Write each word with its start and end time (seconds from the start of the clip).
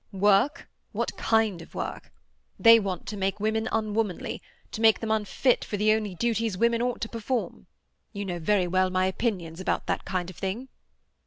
"Work? 0.13 0.67
What 0.93 1.15
kind 1.15 1.61
of 1.61 1.75
work? 1.75 2.11
They 2.57 2.79
want 2.79 3.05
to 3.05 3.15
make 3.17 3.39
women 3.39 3.69
unwomanly, 3.71 4.41
to 4.71 4.81
make 4.81 4.99
them 4.99 5.11
unfit 5.11 5.63
for 5.63 5.77
the 5.77 5.93
only 5.93 6.15
duties 6.15 6.57
women 6.57 6.81
ought 6.81 7.01
to 7.01 7.07
perform. 7.07 7.67
You 8.11 8.25
know 8.25 8.39
very 8.39 8.65
well 8.65 8.89
my 8.89 9.05
opinions 9.05 9.59
about 9.59 9.85
that 9.85 10.03
kind 10.03 10.31
of 10.31 10.37
thing." 10.37 10.69